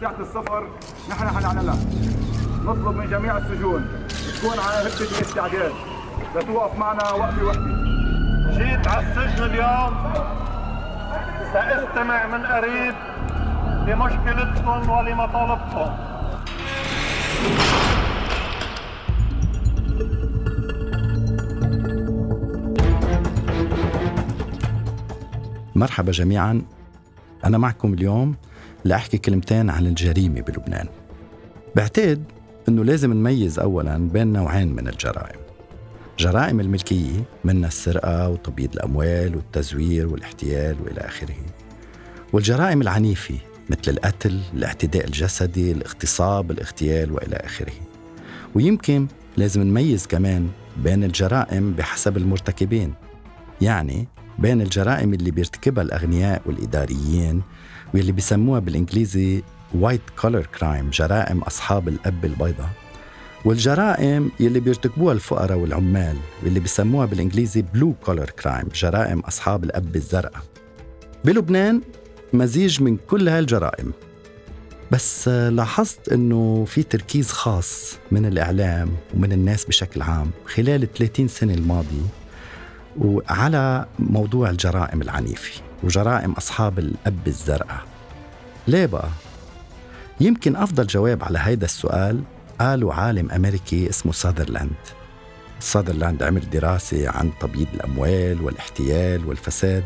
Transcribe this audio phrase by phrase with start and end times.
[0.00, 0.68] ساعة السفر
[1.10, 1.76] نحن حنعملها
[2.64, 3.86] نطلب من جميع السجون
[4.38, 5.72] تكون على هبة الاستعداد
[6.36, 7.76] لتوقف معنا وقفة وحدة
[8.50, 10.12] جيت على السجن اليوم.
[11.52, 12.94] سأستمع من قريب
[13.86, 15.90] لمشكلتكم ولمطالبكم.
[25.74, 26.62] مرحبا جميعا.
[27.44, 28.36] أنا معكم اليوم
[28.86, 30.86] لأحكي كلمتين عن الجريمة بلبنان.
[31.76, 32.24] بعتقد
[32.68, 35.40] أنه لازم نميز أولا بين نوعين من الجرائم.
[36.18, 41.36] جرائم الملكية منها السرقة وتبييض الأموال والتزوير والاحتيال وإلى آخره
[42.32, 43.34] والجرائم العنيفة
[43.70, 47.72] مثل القتل، الاعتداء الجسدي، الاغتصاب، الاغتيال وإلى آخره.
[48.54, 49.06] ويمكن
[49.36, 52.94] لازم نميز كمان بين الجرائم بحسب المرتكبين
[53.60, 57.42] يعني بين الجرائم اللي بيرتكبها الأغنياء والإداريين
[57.94, 59.42] واللي بيسموها بالإنجليزي
[59.74, 62.70] white collar crime جرائم أصحاب القبة البيضاء.
[63.44, 70.42] والجرائم يلي بيرتكبوها الفقراء والعمال واللي بيسموها بالإنجليزي blue collar crime جرائم أصحاب القبة الزرقاء.
[71.24, 71.80] بلبنان
[72.32, 73.92] مزيج من كل هالجرائم.
[74.90, 81.28] بس لاحظت إنه في تركيز خاص من الإعلام ومن الناس بشكل عام خلال ال 30
[81.28, 82.06] سنة الماضية.
[82.98, 87.82] وعلى موضوع الجرائم العنيفة وجرائم أصحاب الأب الزرقاء.
[88.68, 89.08] ليه بقى؟
[90.20, 92.22] يمكن أفضل جواب على هيدا السؤال
[92.60, 94.70] قاله عالم أمريكي اسمه ساذرلاند.
[95.60, 99.84] ساذرلاند عمل دراسة عن تبييض الأموال والاحتيال والفساد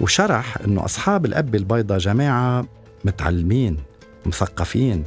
[0.00, 2.66] وشرح أنه أصحاب الأب البيضاء جماعة
[3.04, 3.76] متعلمين
[4.26, 5.04] مثقفين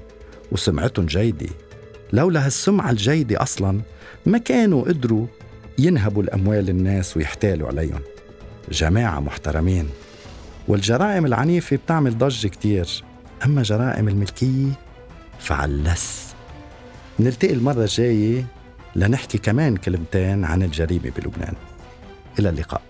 [0.52, 1.50] وسمعتهم جيدة.
[2.13, 3.81] لولا هالسمعة الجيدة أصلا
[4.25, 5.28] ما كانوا قدروا
[5.77, 8.02] ينهبوا الأموال الناس ويحتالوا عليهم.
[8.71, 9.89] جماعة محترمين
[10.67, 13.03] والجرائم العنيفة بتعمل ضجة كتير.
[13.45, 14.72] أما جرائم الملكية
[15.39, 16.35] فعلس.
[17.19, 18.45] نلتقي المرة الجاية
[18.95, 21.53] لنحكي كمان كلمتين عن الجريمة بلبنان.
[22.39, 22.81] إلى اللقاء.